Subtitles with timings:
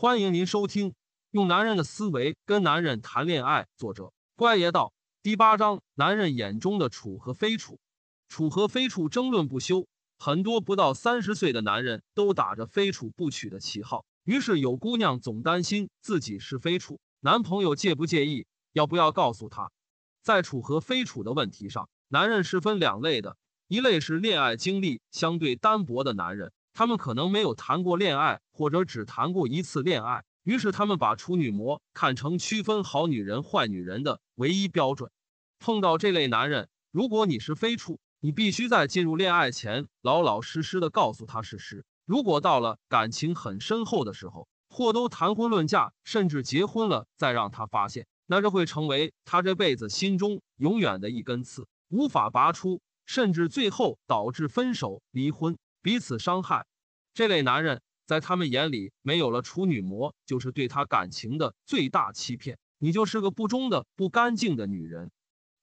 [0.00, 0.90] 欢迎您收听
[1.32, 4.92] 《用男人的思维跟男人谈恋爱》，作者乖爷道
[5.24, 7.80] 第八章：男人眼中的处和非处。
[8.28, 19.72] 处和非处争论不休，很多不到三十岁的男人都打着非处不娶的旗号，于是有姑娘总担心自己是非处，男朋友介不介意，要不要告诉他。
[20.22, 23.36] 在处和非处的问题上，男人是分两类的，
[23.66, 26.52] 一类是恋爱经历相对单薄的男人。
[26.78, 35.10] 他们可能没有谈过恋爱，或者只谈过一次恋爱，于是他们把处女膜看成区分好女人、坏女人的唯一标准。
[35.58, 41.84] 碰到这类男人，如果你是非处，你必须在进入恋爱前老老实实的告诉他事实。
[42.06, 55.58] 如果到了感情很深厚的时候，或都谈婚论嫁，甚至结婚了，再让他发现，那这会成为他这辈子心中永远的一根刺，无法拔出，甚至最后导致分手、离婚。
[55.82, 56.66] 彼此伤害，
[57.14, 62.58] 这类男人在他们眼里没有了处女膜，就是对他感情的最大欺骗。
[62.78, 65.10] 你就是个不忠的、不干净的女人。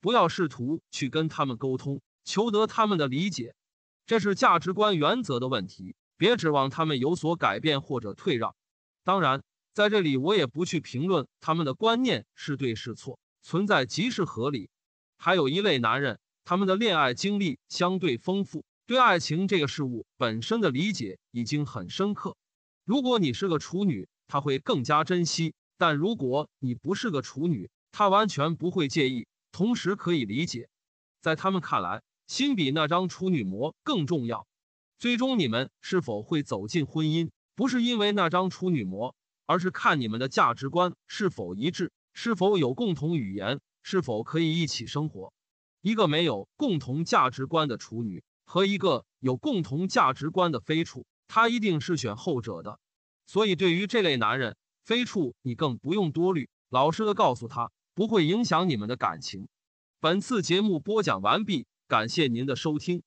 [0.01, 3.55] 不要试图去跟他们沟通，求得他们的理解，
[4.05, 5.95] 这是价值观原则的问题。
[6.17, 8.55] 别指望他们有所改变或者退让。
[9.03, 14.69] 当然，在这里我也不去评论他们的观念是对是错，存在即是合理。
[15.17, 18.63] 还有一类男人，他们的恋爱经历相对丰富。
[18.87, 22.37] 对爱情这个事物本身的理解已经很深刻。
[22.83, 30.69] 如果你是个处女，他会更加珍惜；但如果你不是个处女，他完全不会介意，同时可以理解。
[31.19, 34.45] 在他们看来，心比那张处女膜更重要。
[34.99, 39.15] 最终你们是否会走进婚姻，不是因为那张处女膜，
[39.47, 45.33] 而是看你们的价值观是否一致，是否有共同语言，是否可以一起生活。
[45.81, 48.23] 一个没有共同价值观的处女。
[48.45, 52.79] 和一个有共同价值观的非处，他一定是选后者的。
[53.25, 59.47] 所以，对于这类男人，非处你更不用多虑，老实的告诉他，不会影响你们的感情。
[59.99, 63.01] 本次节目播讲完毕，感谢您的收听。